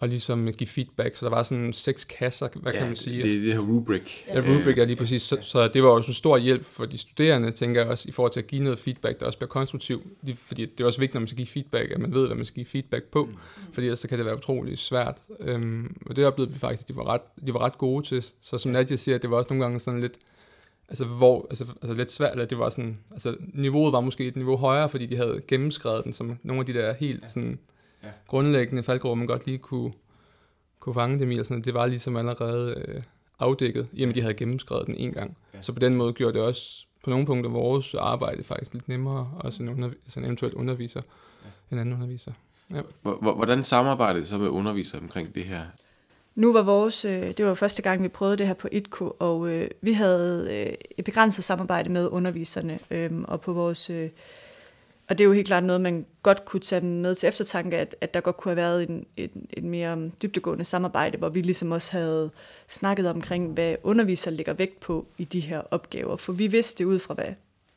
og 0.03 0.09
ligesom 0.09 0.53
give 0.53 0.67
feedback. 0.67 1.15
Så 1.15 1.25
der 1.25 1.29
var 1.29 1.43
sådan 1.43 1.73
seks 1.73 2.03
kasser, 2.03 2.47
hvad 2.55 2.73
ja, 2.73 2.79
kan 2.79 2.87
man 2.87 2.95
sige? 2.95 3.23
det, 3.23 3.43
det 3.43 3.53
her 3.53 3.59
rubric. 3.59 4.23
Ja, 4.27 4.39
rubric 4.39 4.77
er 4.77 4.85
lige 4.85 4.95
præcis. 4.95 5.21
Så, 5.21 5.37
så 5.41 5.67
det 5.67 5.83
var 5.83 5.89
også 5.89 6.07
en 6.07 6.13
stor 6.13 6.37
hjælp 6.37 6.65
for 6.65 6.85
de 6.85 6.97
studerende, 6.97 7.51
tænker 7.51 7.81
jeg 7.81 7.89
også, 7.89 8.09
i 8.09 8.11
forhold 8.11 8.31
til 8.33 8.39
at 8.39 8.47
give 8.47 8.63
noget 8.63 8.79
feedback, 8.79 9.19
der 9.19 9.25
også 9.25 9.37
bliver 9.37 9.49
konstruktiv. 9.49 10.01
Fordi 10.37 10.65
det 10.65 10.79
er 10.79 10.85
også 10.85 10.99
vigtigt, 10.99 11.13
når 11.13 11.21
man 11.21 11.27
skal 11.27 11.37
give 11.37 11.47
feedback, 11.47 11.91
at 11.91 11.99
man 11.99 12.13
ved, 12.13 12.25
hvad 12.27 12.35
man 12.35 12.45
skal 12.45 12.55
give 12.55 12.65
feedback 12.65 13.03
på. 13.03 13.25
Mm. 13.25 13.33
Fordi 13.73 13.87
ellers 13.87 13.99
så 13.99 14.07
kan 14.07 14.17
det 14.17 14.25
være 14.25 14.37
utrolig 14.37 14.77
svært. 14.77 15.17
Øhm, 15.39 15.95
og 16.05 16.15
det 16.15 16.25
oplevede 16.25 16.53
vi 16.53 16.59
faktisk, 16.59 16.81
at 16.81 16.87
de 16.87 16.95
var 16.95 17.07
ret, 17.07 17.21
de 17.45 17.53
var 17.53 17.59
ret 17.59 17.77
gode 17.77 18.05
til. 18.05 18.25
Så 18.41 18.57
som 18.57 18.71
Nadia 18.71 18.97
siger, 18.97 19.17
det 19.17 19.29
var 19.29 19.37
også 19.37 19.53
nogle 19.53 19.65
gange 19.65 19.79
sådan 19.79 20.01
lidt, 20.01 20.17
altså 20.89 21.05
hvor, 21.05 21.47
altså, 21.49 21.65
altså 21.81 21.93
lidt 21.93 22.11
svært, 22.11 22.31
eller 22.31 22.45
det 22.45 22.57
var 22.57 22.69
sådan, 22.69 22.97
altså 23.11 23.35
niveauet 23.53 23.93
var 23.93 24.01
måske 24.01 24.27
et 24.27 24.35
niveau 24.35 24.55
højere, 24.55 24.89
fordi 24.89 25.05
de 25.05 25.15
havde 25.15 25.41
gennemskrevet 25.47 26.03
den 26.03 26.13
som 26.13 26.39
nogle 26.43 26.59
af 26.59 26.65
de 26.65 26.73
der 26.73 26.93
helt 26.93 27.23
sådan, 27.27 27.59
ja. 28.03 28.09
grundlæggende 28.27 28.83
faldgrupper, 28.83 29.15
man 29.15 29.27
godt 29.27 29.45
lige 29.45 29.57
kunne, 29.57 29.93
kunne 30.79 30.95
fange 30.95 31.19
dem 31.19 31.31
i, 31.31 31.37
og 31.37 31.45
sådan, 31.45 31.63
det 31.63 31.73
var 31.73 31.85
ligesom 31.85 32.15
allerede 32.15 32.83
øh, 32.87 33.03
afdækket, 33.39 33.87
i 33.93 34.05
de 34.05 34.21
havde 34.21 34.33
gennemskrevet 34.33 34.87
den 34.87 34.95
en 34.95 35.11
gang. 35.11 35.37
Ja. 35.53 35.61
Så 35.61 35.73
på 35.73 35.79
den 35.79 35.95
måde 35.95 36.13
gjorde 36.13 36.33
det 36.33 36.41
også 36.41 36.85
på 37.03 37.09
nogle 37.09 37.25
punkter 37.25 37.49
vores 37.49 37.93
arbejde 37.93 38.43
faktisk 38.43 38.73
lidt 38.73 38.87
nemmere, 38.87 39.31
også 39.39 39.63
en, 39.63 39.69
underv- 39.69 40.03
altså 40.05 40.19
en 40.19 40.25
eventuelt 40.25 40.53
underviser, 40.53 41.01
ja. 41.43 41.49
en 41.71 41.79
anden 41.79 41.95
underviser. 41.95 42.31
Ja. 42.73 42.81
Hvordan 43.19 43.63
samarbejdede 43.63 44.25
så 44.25 44.37
med 44.37 44.47
undervisere 44.47 45.01
omkring 45.01 45.35
det 45.35 45.43
her? 45.43 45.61
Nu 46.35 46.53
var 46.53 46.61
vores, 46.61 47.05
øh, 47.05 47.33
det 47.37 47.45
var 47.45 47.53
første 47.53 47.81
gang, 47.81 48.03
vi 48.03 48.07
prøvede 48.07 48.37
det 48.37 48.47
her 48.47 48.53
på 48.53 48.67
ITKO, 48.71 49.15
og 49.19 49.49
øh, 49.49 49.69
vi 49.81 49.93
havde 49.93 50.47
øh, 50.51 50.73
et 50.97 51.05
begrænset 51.05 51.43
samarbejde 51.43 51.89
med 51.89 52.07
underviserne, 52.07 52.79
øh, 52.91 53.11
og 53.23 53.41
på 53.41 53.53
vores 53.53 53.89
øh, 53.89 54.09
og 55.07 55.17
det 55.17 55.23
er 55.23 55.25
jo 55.25 55.33
helt 55.33 55.47
klart 55.47 55.63
noget, 55.63 55.81
man 55.81 56.05
godt 56.23 56.45
kunne 56.45 56.59
tage 56.59 56.85
med 56.85 57.15
til 57.15 57.29
eftertanke, 57.29 57.77
at, 57.77 57.95
at 58.01 58.13
der 58.13 58.21
godt 58.21 58.37
kunne 58.37 58.49
have 58.49 58.55
været 58.57 58.89
en, 58.89 59.05
en, 59.17 59.47
en 59.49 59.69
mere 59.69 60.09
dybdegående 60.21 60.63
samarbejde, 60.63 61.17
hvor 61.17 61.29
vi 61.29 61.41
ligesom 61.41 61.71
også 61.71 61.91
havde 61.91 62.29
snakket 62.67 63.09
omkring, 63.09 63.53
hvad 63.53 63.75
undervisere 63.83 64.33
lægger 64.33 64.53
vægt 64.53 64.79
på 64.79 65.05
i 65.17 65.23
de 65.23 65.39
her 65.39 65.61
opgaver. 65.71 66.15
For 66.15 66.33
vi 66.33 66.47
vidste 66.47 66.87
ud 66.87 66.99
fra, 66.99 67.13
hvad 67.13 67.33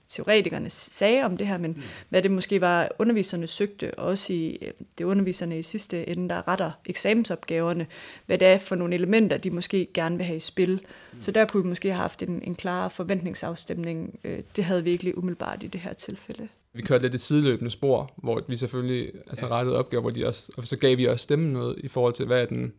teoretikerne 0.08 0.70
sagde 0.70 1.22
om 1.22 1.36
det 1.36 1.46
her, 1.46 1.58
men 1.58 1.70
mm. 1.70 1.82
hvad 2.08 2.22
det 2.22 2.30
måske 2.30 2.60
var, 2.60 2.88
underviserne 2.98 3.46
søgte, 3.46 3.94
og 3.94 4.06
også 4.06 4.32
i 4.32 4.58
øh, 4.62 4.72
det 4.98 5.04
underviserne 5.04 5.58
i 5.58 5.62
sidste 5.62 6.08
ende, 6.08 6.28
der 6.28 6.48
retter 6.48 6.70
eksamensopgaverne, 6.86 7.86
hvad 8.26 8.38
det 8.38 8.48
er 8.48 8.58
for 8.58 8.74
nogle 8.74 8.94
elementer, 8.94 9.36
de 9.36 9.50
måske 9.50 9.88
gerne 9.94 10.16
vil 10.16 10.26
have 10.26 10.36
i 10.36 10.40
spil. 10.40 10.80
Mm. 11.12 11.20
Så 11.20 11.30
der 11.30 11.44
kunne 11.44 11.62
vi 11.62 11.68
måske 11.68 11.88
have 11.88 12.00
haft 12.00 12.22
en, 12.22 12.42
en 12.42 12.54
klar 12.54 12.88
forventningsafstemning. 12.88 14.18
Øh, 14.24 14.38
det 14.56 14.64
havde 14.64 14.84
vi 14.84 14.90
ikke 14.90 15.04
lige 15.04 15.18
umiddelbart 15.18 15.62
i 15.62 15.66
det 15.66 15.80
her 15.80 15.92
tilfælde 15.92 16.48
vi 16.76 16.82
kørte 16.82 17.04
lidt 17.04 17.14
et 17.14 17.20
sideløbende 17.20 17.70
spor, 17.70 18.12
hvor 18.16 18.42
vi 18.48 18.56
selvfølgelig 18.56 19.12
altså 19.26 19.46
rettede 19.46 19.76
opgaver, 19.76 20.00
hvor 20.00 20.10
de 20.10 20.26
også, 20.26 20.52
og 20.56 20.66
så 20.66 20.76
gav 20.76 20.96
vi 20.96 21.04
også 21.04 21.22
stemmen 21.22 21.52
noget 21.52 21.76
i 21.78 21.88
forhold 21.88 22.14
til, 22.14 22.26
hvad 22.26 22.42
er 22.42 22.46
den 22.46 22.72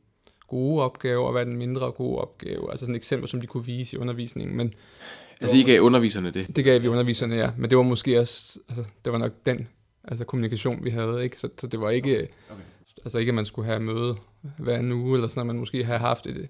gode 0.47 0.83
opgave, 0.83 1.25
og 1.25 1.31
hvad 1.31 1.41
er 1.41 1.45
den 1.45 1.57
mindre 1.57 1.91
gode 1.91 2.17
opgave. 2.17 2.71
Altså 2.71 2.85
sådan 2.85 2.95
et 2.95 2.99
eksempel, 2.99 3.29
som 3.29 3.41
de 3.41 3.47
kunne 3.47 3.65
vise 3.65 3.95
i 3.95 3.99
undervisningen. 3.99 4.57
Men 4.57 4.73
altså 5.41 5.55
I 5.55 5.63
gav 5.63 5.81
underviserne 5.81 6.31
det? 6.31 6.55
Det 6.55 6.63
gav 6.63 6.81
vi 6.81 6.87
underviserne, 6.87 7.35
ja. 7.35 7.51
Men 7.57 7.69
det 7.69 7.77
var 7.77 7.83
måske 7.83 8.19
også, 8.19 8.59
altså, 8.69 8.85
det 9.05 9.13
var 9.13 9.19
nok 9.19 9.31
den 9.45 9.67
altså, 10.03 10.25
kommunikation, 10.25 10.83
vi 10.83 10.89
havde. 10.89 11.23
Ikke? 11.23 11.39
Så, 11.39 11.49
så 11.57 11.67
det 11.67 11.81
var 11.81 11.89
ikke, 11.89 12.13
okay. 12.15 12.27
Okay. 12.49 12.61
altså 13.05 13.17
ikke, 13.17 13.29
at 13.29 13.35
man 13.35 13.45
skulle 13.45 13.65
have 13.65 13.79
møde 13.79 14.15
hver 14.57 14.79
en 14.79 14.91
uge, 14.91 15.15
eller 15.17 15.27
sådan, 15.27 15.41
at 15.41 15.47
man 15.47 15.59
måske 15.59 15.83
have 15.83 15.99
haft 15.99 16.27
et, 16.27 16.49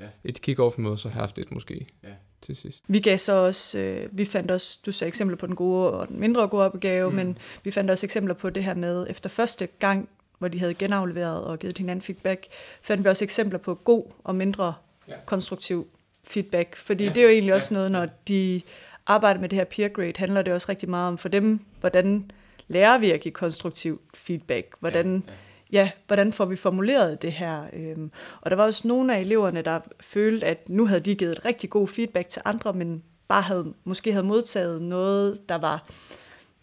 ja. 0.00 0.06
et 0.24 0.40
kick-off-møde, 0.40 0.98
så 0.98 1.08
have 1.08 1.20
haft 1.20 1.38
et 1.38 1.52
måske. 1.52 1.86
Ja 2.04 2.08
til 2.42 2.56
sidst. 2.56 2.84
Vi 2.88 3.00
gav 3.00 3.18
så 3.18 3.32
også, 3.32 3.78
øh, 3.78 4.08
vi 4.12 4.24
fandt 4.24 4.50
også, 4.50 4.78
du 4.86 4.92
sagde 4.92 5.08
eksempler 5.08 5.36
på 5.36 5.46
den 5.46 5.54
gode 5.54 5.90
og 5.90 6.08
den 6.08 6.20
mindre 6.20 6.48
gode 6.48 6.64
opgave, 6.64 7.10
mm. 7.10 7.16
men 7.16 7.38
vi 7.64 7.70
fandt 7.70 7.90
også 7.90 8.06
eksempler 8.06 8.34
på 8.34 8.50
det 8.50 8.64
her 8.64 8.74
med, 8.74 9.06
efter 9.10 9.30
første 9.30 9.66
gang 9.78 10.08
hvor 10.38 10.48
de 10.48 10.58
havde 10.58 10.74
genafleveret 10.74 11.44
og 11.44 11.58
givet 11.58 11.78
hinanden 11.78 12.02
feedback, 12.02 12.46
fandt 12.82 13.04
vi 13.04 13.08
også 13.08 13.24
eksempler 13.24 13.58
på 13.58 13.74
god 13.74 14.04
og 14.24 14.34
mindre 14.34 14.74
ja. 15.08 15.14
konstruktiv 15.26 15.88
feedback. 16.24 16.76
Fordi 16.76 17.04
ja. 17.04 17.10
det 17.10 17.16
er 17.16 17.22
jo 17.22 17.28
egentlig 17.28 17.54
også 17.54 17.74
noget, 17.74 17.92
når 17.92 18.08
de 18.28 18.62
arbejder 19.06 19.40
med 19.40 19.48
det 19.48 19.56
her 19.56 19.64
peer 19.64 19.88
grade, 19.88 20.12
handler 20.16 20.42
det 20.42 20.52
også 20.52 20.66
rigtig 20.68 20.90
meget 20.90 21.08
om 21.08 21.18
for 21.18 21.28
dem, 21.28 21.60
hvordan 21.80 22.30
lærer 22.68 22.98
vi 22.98 23.10
at 23.10 23.20
give 23.20 23.32
konstruktiv 23.32 24.00
feedback? 24.14 24.74
Hvordan, 24.80 25.22
ja, 25.26 25.32
ja. 25.32 25.38
Ja, 25.72 25.90
hvordan 26.06 26.32
får 26.32 26.44
vi 26.44 26.56
formuleret 26.56 27.22
det 27.22 27.32
her? 27.32 27.64
Øhm, 27.72 28.10
og 28.40 28.50
der 28.50 28.56
var 28.56 28.64
også 28.64 28.88
nogle 28.88 29.16
af 29.16 29.20
eleverne, 29.20 29.62
der 29.62 29.80
følte, 30.00 30.46
at 30.46 30.68
nu 30.68 30.86
havde 30.86 31.00
de 31.00 31.14
givet 31.14 31.32
et 31.32 31.44
rigtig 31.44 31.70
god 31.70 31.88
feedback 31.88 32.28
til 32.28 32.42
andre, 32.44 32.72
men 32.72 33.02
bare 33.28 33.42
havde, 33.42 33.74
måske 33.84 34.12
havde 34.12 34.26
modtaget 34.26 34.82
noget, 34.82 35.48
der 35.48 35.58
var 35.58 35.88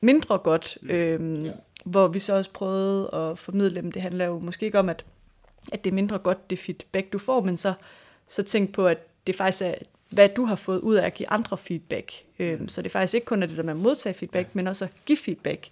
mindre 0.02 0.38
godt. 0.38 0.78
Øhm, 0.84 1.46
ja. 1.46 1.52
Hvor 1.86 2.08
vi 2.08 2.20
så 2.20 2.36
også 2.36 2.52
prøvede 2.52 3.10
at 3.14 3.40
formidle 3.40 3.76
dem. 3.76 3.92
Det 3.92 4.02
handler 4.02 4.26
jo 4.26 4.40
måske 4.40 4.66
ikke 4.66 4.80
om, 4.80 4.90
at, 4.90 5.06
at 5.72 5.84
det 5.84 5.90
er 5.90 5.96
mindre 5.96 6.18
godt, 6.18 6.50
det 6.50 6.60
feedback, 6.60 7.14
du 7.14 7.18
får, 7.18 7.42
men 7.42 7.58
så, 7.58 7.74
så 8.28 8.44
tænk 8.44 8.74
på, 8.74 8.88
at 8.88 8.98
det 9.28 9.36
faktisk 9.36 9.64
er, 9.64 9.74
hvad 10.14 10.30
du 10.30 10.46
har 10.46 10.56
fået 10.56 10.80
ud 10.80 10.96
af 10.96 11.06
at 11.06 11.14
give 11.14 11.30
andre 11.30 11.58
feedback. 11.58 12.12
Øhm, 12.40 12.70
så 12.70 12.82
det 12.82 12.88
er 12.88 12.92
faktisk 12.92 13.14
ikke 13.14 13.26
kun 13.26 13.42
det 13.42 13.58
der 13.58 13.64
med 13.64 13.74
at 13.74 13.80
modtage 13.80 14.14
feedback, 14.14 14.48
ja. 14.48 14.52
men 14.54 14.68
også 14.68 14.86
at 14.86 14.92
give 15.06 15.18
feedback. 15.18 15.70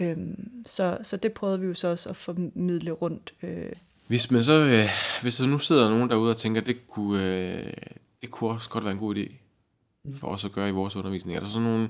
Ja. 0.00 0.04
Øhm, 0.04 0.50
så, 0.66 0.98
så 1.02 1.16
det 1.16 1.32
prøvede 1.32 1.60
vi 1.60 1.66
jo 1.66 1.74
så 1.74 1.88
også 1.88 2.08
at 2.08 2.16
formidle 2.16 2.90
rundt. 2.90 3.34
Øh. 3.42 3.72
Hvis 4.06 4.30
man 4.30 4.44
så, 4.44 4.52
øh, 4.52 4.88
hvis 5.22 5.36
der 5.36 5.46
nu 5.46 5.58
sidder 5.58 5.90
nogen 5.90 6.10
derude 6.10 6.30
og 6.30 6.36
tænker, 6.36 6.60
det 6.60 6.88
kunne, 6.88 7.24
øh, 7.24 7.72
det 8.22 8.30
kunne 8.30 8.50
også 8.50 8.70
godt 8.70 8.84
være 8.84 8.92
en 8.92 8.98
god 8.98 9.16
idé 9.16 9.32
for 10.16 10.26
os 10.26 10.44
at 10.44 10.52
gøre 10.52 10.68
i 10.68 10.72
vores 10.72 10.96
undervisning. 10.96 11.36
Er 11.36 11.40
der 11.40 11.48
sådan 11.48 11.62
nogle 11.62 11.88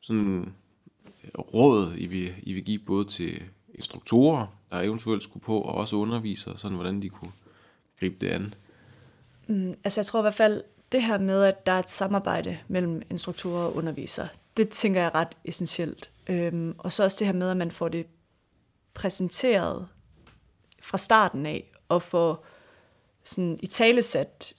sådan 0.00 0.52
råd, 1.38 1.92
I 1.96 2.06
vil, 2.06 2.34
I 2.42 2.52
vil 2.52 2.64
give 2.64 2.78
både 2.78 3.04
til 3.04 3.42
instruktorer, 3.74 4.46
der 4.70 4.80
eventuelt 4.80 5.22
skulle 5.22 5.42
på, 5.42 5.60
og 5.60 5.74
også 5.74 5.96
undervisere, 5.96 6.58
sådan 6.58 6.74
hvordan 6.74 7.02
de 7.02 7.08
kunne 7.08 7.32
gribe 8.00 8.16
det 8.20 8.26
an? 8.26 8.54
Mm, 9.46 9.74
altså 9.84 10.00
jeg 10.00 10.06
tror 10.06 10.20
i 10.20 10.22
hvert 10.22 10.34
fald, 10.34 10.62
det 10.94 11.02
her 11.02 11.18
med, 11.18 11.44
at 11.44 11.66
der 11.66 11.72
er 11.72 11.78
et 11.78 11.90
samarbejde 11.90 12.58
mellem 12.68 13.02
instruktorer 13.10 13.64
og 13.64 13.76
undervisere, 13.76 14.28
det 14.56 14.68
tænker 14.68 15.00
jeg 15.00 15.06
er 15.06 15.14
ret 15.14 15.36
essentielt. 15.44 16.10
Øhm, 16.26 16.74
og 16.78 16.92
så 16.92 17.04
også 17.04 17.16
det 17.18 17.26
her 17.26 17.34
med, 17.34 17.50
at 17.50 17.56
man 17.56 17.70
får 17.70 17.88
det 17.88 18.06
præsenteret 18.94 19.88
fra 20.82 20.98
starten 20.98 21.46
af, 21.46 21.72
og 21.88 22.02
får 22.02 22.46
sådan 23.24 23.58
i 23.62 23.66
talesat, 23.66 24.54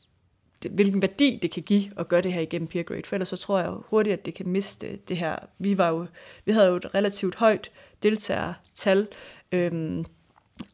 hvilken 0.71 1.01
værdi 1.01 1.39
det 1.41 1.51
kan 1.51 1.63
give 1.63 1.99
at 1.99 2.07
gøre 2.07 2.21
det 2.21 2.33
her 2.33 2.41
igennem 2.41 2.67
peer 2.67 2.83
grade. 2.83 3.01
For 3.05 3.15
ellers 3.15 3.27
så 3.27 3.37
tror 3.37 3.59
jeg 3.59 3.69
hurtigt, 3.69 4.13
at 4.13 4.25
det 4.25 4.33
kan 4.33 4.47
miste 4.47 4.95
det 4.95 5.17
her. 5.17 5.35
Vi, 5.57 5.77
var 5.77 5.89
jo, 5.89 6.07
vi 6.45 6.51
havde 6.51 6.67
jo 6.67 6.75
et 6.75 6.95
relativt 6.95 7.35
højt 7.35 7.71
deltagertal, 8.03 9.07
øhm, 9.51 10.05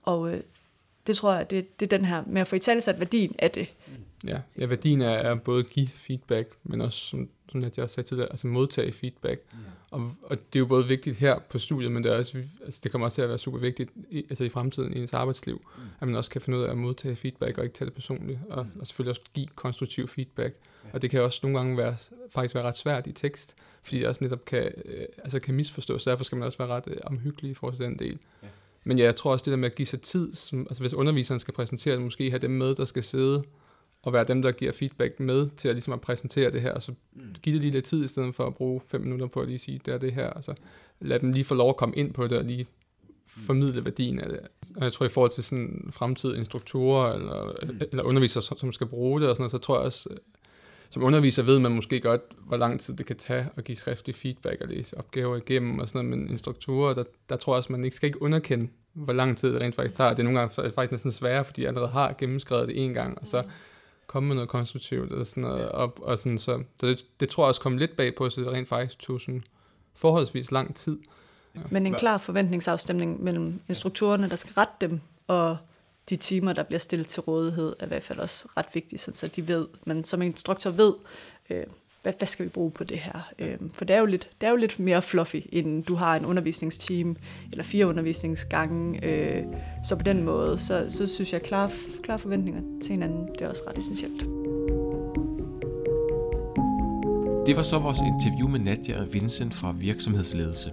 og 0.04 0.34
øh, 0.34 0.42
det 1.08 1.18
tror 1.18 1.34
jeg, 1.34 1.50
det, 1.50 1.80
det 1.80 1.94
er 1.94 1.98
den 1.98 2.06
her 2.06 2.24
med 2.28 2.42
at 2.42 2.48
få 2.48 2.56
i 2.56 2.60
talesat 2.60 3.00
værdien 3.00 3.36
af 3.40 3.52
det. 3.52 3.74
Mm. 3.88 3.94
Ja, 4.28 4.40
ja 4.58 4.66
værdien 4.66 5.02
er, 5.02 5.10
er 5.10 5.36
både 5.36 5.60
at 5.60 5.70
give 5.70 5.88
feedback, 5.88 6.56
men 6.64 6.82
også, 6.82 6.98
som, 6.98 7.30
som 7.52 7.62
jeg 7.62 7.72
også 7.78 7.96
sagde 7.96 8.08
tidligere, 8.08 8.30
altså 8.30 8.48
modtage 8.48 8.92
feedback. 8.92 9.42
Ja. 9.52 9.58
Og, 9.92 10.12
og 10.24 10.38
det 10.38 10.56
er 10.56 10.60
jo 10.60 10.66
både 10.66 10.88
vigtigt 10.88 11.16
her 11.16 11.40
på 11.40 11.60
studiet, 11.60 11.92
men 11.92 12.04
det, 12.04 12.12
er 12.12 12.16
også, 12.16 12.44
altså 12.66 12.80
det 12.84 12.92
kommer 12.92 13.08
også 13.08 13.16
til 13.16 13.22
at 13.22 13.30
være 13.30 13.38
super 13.38 13.60
vigtigt 13.60 13.92
i, 14.10 14.26
altså 14.30 14.44
i 14.44 14.50
fremtiden 14.50 14.94
i 14.94 15.00
ens 15.00 15.14
arbejdsliv, 15.14 15.56
mm. 15.78 15.84
at 16.00 16.08
man 16.08 16.18
også 16.18 16.30
kan 16.30 16.42
finde 16.42 16.60
ud 16.60 16.64
af 16.64 16.70
at 16.70 16.78
modtage 16.78 17.16
feedback 17.16 17.58
og 17.58 17.64
ikke 17.64 17.74
tage 17.74 17.86
det 17.86 17.94
personligt, 17.94 18.40
og, 18.50 18.68
mm. 18.74 18.80
og 18.80 18.88
selvfølgelig 18.88 19.10
også 19.10 19.22
give 19.34 19.48
konstruktiv 19.56 20.08
feedback. 20.08 20.56
Ja. 20.86 20.90
Og 20.94 21.02
det 21.02 21.10
kan 21.10 21.22
også 21.22 21.40
nogle 21.44 21.58
gange 21.58 21.78
være, 21.78 21.96
faktisk 22.30 22.56
være 22.56 22.64
ret 22.64 22.78
svært 22.78 23.08
i 23.08 23.12
tekst, 23.12 23.56
fordi 23.84 24.00
det 24.00 24.08
også 24.08 24.24
netop 24.24 24.46
kan, 24.46 24.72
øh, 24.86 25.06
altså 25.18 25.40
kan 25.40 25.56
misforstås, 25.56 26.02
så 26.02 26.10
derfor 26.10 26.24
skal 26.24 26.38
man 26.38 26.46
også 26.46 26.58
være 26.58 26.68
ret 26.68 26.88
øh, 26.88 26.98
omhyggelig 27.04 27.52
i 27.52 27.54
forhold 27.54 27.78
til 27.78 27.86
den 27.86 28.00
del. 28.00 28.20
Ja. 28.44 28.48
Men 28.84 28.98
ja, 28.98 29.04
jeg 29.04 29.16
tror 29.16 29.32
også 29.32 29.44
det 29.44 29.52
der 29.52 29.58
med 29.58 29.70
at 29.70 29.76
give 29.76 29.86
sig 29.86 30.02
tid, 30.02 30.34
som, 30.34 30.60
altså 30.70 30.84
hvis 30.84 30.94
underviseren 30.94 31.40
skal 31.40 31.54
præsentere 31.54 32.00
måske 32.00 32.30
have 32.30 32.40
dem 32.40 32.52
med, 32.52 32.76
der 32.76 32.86
skal 32.86 33.04
sidde 33.04 33.44
og 34.04 34.14
være 34.14 34.24
dem, 34.24 34.42
der 34.42 34.52
giver 34.52 34.72
feedback 34.72 35.20
med 35.20 35.50
til 35.50 35.68
at, 35.68 35.76
ligesom 35.76 35.94
at 35.94 36.02
præsentere 36.02 36.52
det 36.52 36.62
her, 36.62 36.74
og 36.74 36.82
så 36.82 36.94
mm. 37.14 37.22
give 37.42 37.54
det 37.54 37.62
lige 37.62 37.72
lidt 37.72 37.86
tid, 37.86 38.04
i 38.04 38.08
stedet 38.08 38.36
for 38.36 38.48
at 38.48 38.56
bruge 38.56 38.82
fem 38.88 39.02
minutter 39.02 39.28
på 39.28 39.40
at 39.40 39.48
lige 39.48 39.60
sige, 39.60 39.82
det 39.86 39.94
er 39.94 39.98
det 39.98 40.14
her, 40.14 40.30
altså 40.30 40.54
lad 41.00 41.20
dem 41.20 41.32
lige 41.32 41.44
få 41.44 41.56
lov 41.56 41.70
at 41.70 41.78
komme 41.78 41.96
ind 41.96 42.14
på 42.14 42.28
det, 42.28 42.38
og 42.38 42.44
lige 42.44 42.64
mm. 42.64 43.44
formidle 43.44 43.86
værdien 43.86 44.20
af 44.20 44.30
det. 44.30 44.40
Og 44.76 44.84
jeg 44.84 44.94
tror, 44.94 45.06
i 45.06 45.10
forhold 45.10 45.32
til 45.32 45.44
sådan 45.44 45.90
fremtidige 45.92 46.38
instruktorer 46.38 47.14
eller, 47.14 47.56
mm. 47.64 47.82
eller 47.92 48.04
undervisere, 48.04 48.58
som 48.58 48.72
skal 48.72 48.88
bruge 48.88 49.22
det, 49.22 49.30
og 49.30 49.36
sådan 49.36 49.42
noget, 49.42 49.52
så 49.52 49.58
tror 49.58 49.78
jeg 49.78 49.86
også, 49.86 50.10
som 50.90 51.04
underviser 51.04 51.44
ved 51.44 51.60
man 51.60 51.72
måske 51.72 52.00
godt, 52.00 52.22
hvor 52.48 52.58
lang 52.58 52.80
tid 52.80 52.96
det 52.96 53.06
kan 53.06 53.16
tage 53.16 53.50
at 53.56 53.64
give 53.64 53.76
skriftlig 53.76 54.16
feedback 54.16 54.62
og 54.62 54.68
læse 54.68 54.98
opgaver 54.98 55.38
igennem 55.38 55.80
og 55.80 55.88
sådan 55.88 56.06
noget, 56.06 56.20
men 56.20 56.30
instruktorer, 56.30 56.94
der, 56.94 57.04
der 57.30 57.36
tror 57.36 57.54
jeg 57.54 57.58
også, 57.58 57.72
man 57.72 57.86
ikke 57.86 57.96
skal 57.96 58.08
ikke 58.08 58.22
underkende, 58.22 58.68
hvor 58.94 59.14
lang 59.14 59.38
tid 59.38 59.54
det 59.54 59.62
rent 59.62 59.76
faktisk 59.76 59.96
tager. 59.96 60.10
Det 60.10 60.20
er 60.20 60.24
nogle 60.24 60.40
gange 60.40 60.72
faktisk 60.72 60.92
næsten 60.92 61.12
sværere, 61.12 61.46
fordi 61.46 61.62
jeg 61.62 61.68
allerede 61.68 61.92
har 61.92 62.16
gennemskrevet 62.18 62.68
det 62.68 62.84
en 62.84 62.94
gang, 62.94 63.18
og 63.22 63.28
så 63.28 63.44
komme 64.12 64.28
med 64.28 64.36
noget 64.36 64.50
konstruktivt 64.50 65.12
eller 65.12 65.24
sådan 65.24 65.44
noget 65.44 65.72
op, 65.72 66.00
og 66.02 66.18
sådan, 66.18 66.40
så, 66.40 66.64
så 66.80 66.88
det, 66.88 67.06
det, 67.20 67.30
tror 67.30 67.44
jeg 67.44 67.48
også 67.48 67.62
kom 67.62 67.78
lidt 67.78 67.96
bag 67.96 68.16
på, 68.16 68.30
så 68.30 68.42
det 68.42 68.50
rent 68.50 68.70
faktisk 68.70 69.00
tog 69.00 69.22
sådan 69.22 69.44
forholdsvis 69.96 70.52
lang 70.52 70.76
tid. 70.76 70.98
Ja. 71.56 71.60
Men 71.70 71.88
en 71.88 71.94
klar 71.94 72.18
forventningsafstemning 72.18 73.24
mellem 73.24 73.62
instruktorerne, 73.70 74.30
der 74.30 74.36
skal 74.36 74.54
rette 74.54 74.74
dem, 74.82 75.02
og 75.28 75.58
de 76.10 76.16
timer, 76.16 76.54
der 76.54 76.64
bliver 76.64 76.80
stillet 76.80 77.08
til 77.08 77.22
rådighed, 77.22 77.76
er 77.80 77.86
i 77.86 77.88
hvert 77.88 78.04
fald 78.04 78.20
også 78.20 78.48
ret 78.58 78.66
vigtigt, 78.74 79.02
så 79.02 79.28
de 79.36 79.48
ved, 79.48 79.68
man 79.86 80.04
som 80.04 80.22
instruktor 80.22 80.70
ved, 80.70 80.94
øh, 81.50 81.64
hvad, 82.02 82.14
hvad 82.18 82.28
skal 82.28 82.46
vi 82.46 82.50
bruge 82.50 82.72
på 82.72 82.84
det 82.84 82.98
her? 82.98 83.32
Øh, 83.40 83.58
for 83.74 83.86
det 83.86 83.96
er, 83.96 84.00
jo 84.00 84.06
lidt, 84.06 84.30
det 84.42 84.48
er 84.48 84.52
jo 84.52 84.58
lidt 84.58 84.80
mere 84.80 85.02
fluffy, 85.02 85.36
end 85.52 85.84
du 85.84 85.96
har 85.96 86.16
en 86.16 86.26
undervisningsteam, 86.26 87.18
eller 87.52 87.64
fire 87.64 87.88
undervisningsgange. 87.88 89.06
Øh, 89.06 89.44
så 89.86 89.96
på 89.96 90.04
den 90.04 90.24
måde, 90.24 90.60
så, 90.60 90.86
så 90.90 91.08
synes 91.08 91.34
jeg, 91.34 91.42
klare, 91.42 91.70
klare 92.04 92.20
forventninger 92.20 92.62
til 92.82 92.92
hinanden, 92.92 93.28
det 93.28 93.42
er 93.42 93.50
også 93.50 93.64
ret 93.68 93.78
essentielt. 93.78 94.22
Det 97.46 97.56
var 97.56 97.64
så 97.64 97.80
vores 97.80 98.00
interview 98.00 98.48
med 98.48 98.60
Nadja 98.60 99.02
og 99.02 99.14
Vincent 99.14 99.54
fra 99.54 99.76
Virksomhedsledelse. 99.80 100.72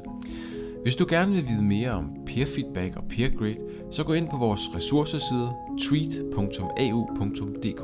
Hvis 0.82 0.96
du 0.96 1.06
gerne 1.08 1.32
vil 1.32 1.48
vide 1.48 1.62
mere 1.62 1.90
om 1.90 2.10
peer 2.26 2.46
feedback 2.46 2.96
og 2.96 3.04
peer 3.08 3.30
grade, 3.38 3.58
så 3.90 4.04
gå 4.04 4.12
ind 4.12 4.28
på 4.28 4.36
vores 4.36 4.60
ressourceside 4.74 5.50
tweet.au.dk. 5.88 7.82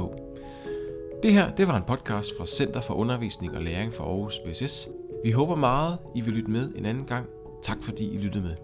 Det 1.24 1.32
her 1.32 1.54
det 1.54 1.68
var 1.68 1.76
en 1.76 1.82
podcast 1.82 2.30
fra 2.38 2.46
Center 2.46 2.80
for 2.80 2.94
Undervisning 2.94 3.56
og 3.56 3.62
Læring 3.62 3.94
for 3.94 4.04
Aarhus 4.04 4.38
BSS. 4.38 4.88
Vi 5.24 5.30
håber 5.30 5.54
meget, 5.54 5.98
I 6.14 6.20
vil 6.20 6.34
lytte 6.34 6.50
med 6.50 6.72
en 6.74 6.86
anden 6.86 7.04
gang. 7.04 7.26
Tak 7.62 7.78
fordi 7.82 8.14
I 8.14 8.18
lyttede 8.18 8.44
med. 8.44 8.63